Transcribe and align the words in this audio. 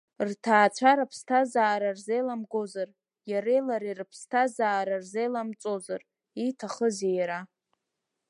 Рҭаацәара 0.27 1.09
ԥсҭазаара 1.11 1.89
рзеиламгозар, 1.97 2.89
иареи 3.31 3.61
лареи 3.67 3.97
рԥсҭазаара 4.01 4.95
рзеиламҵозар, 5.01 6.01
ииҭахызи 6.41 7.13
иара? 7.19 7.39